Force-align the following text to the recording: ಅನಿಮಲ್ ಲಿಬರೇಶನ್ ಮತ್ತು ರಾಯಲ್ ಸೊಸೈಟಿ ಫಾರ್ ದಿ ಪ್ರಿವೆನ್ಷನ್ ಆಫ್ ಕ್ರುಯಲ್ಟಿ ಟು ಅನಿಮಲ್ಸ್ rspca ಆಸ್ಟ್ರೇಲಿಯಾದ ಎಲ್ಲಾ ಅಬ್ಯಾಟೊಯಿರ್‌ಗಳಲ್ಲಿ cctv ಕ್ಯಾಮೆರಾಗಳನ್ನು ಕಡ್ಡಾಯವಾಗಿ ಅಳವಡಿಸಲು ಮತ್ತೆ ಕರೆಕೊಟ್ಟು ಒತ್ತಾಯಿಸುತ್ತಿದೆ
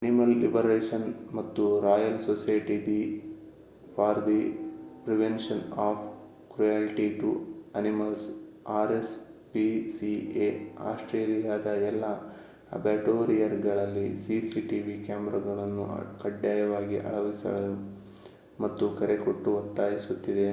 ಅನಿಮಲ್ 0.00 0.32
ಲಿಬರೇಶನ್ 0.40 1.04
ಮತ್ತು 1.34 1.62
ರಾಯಲ್ 1.84 2.18
ಸೊಸೈಟಿ 2.24 2.96
ಫಾರ್ 3.94 4.20
ದಿ 4.26 4.40
ಪ್ರಿವೆನ್ಷನ್ 5.04 5.62
ಆಫ್ 5.84 6.02
ಕ್ರುಯಲ್ಟಿ 6.50 7.06
ಟು 7.20 7.30
ಅನಿಮಲ್ಸ್ 7.74 8.26
rspca 8.88 10.48
ಆಸ್ಟ್ರೇಲಿಯಾದ 10.90 11.66
ಎಲ್ಲಾ 11.88 12.12
ಅಬ್ಯಾಟೊಯಿರ್‌ಗಳಲ್ಲಿ 12.72 14.06
cctv 14.24 14.68
ಕ್ಯಾಮೆರಾಗಳನ್ನು 15.06 15.86
ಕಡ್ಡಾಯವಾಗಿ 16.22 16.98
ಅಳವಡಿಸಲು 17.06 17.74
ಮತ್ತೆ 18.58 18.88
ಕರೆಕೊಟ್ಟು 19.00 19.52
ಒತ್ತಾಯಿಸುತ್ತಿದೆ 19.60 20.48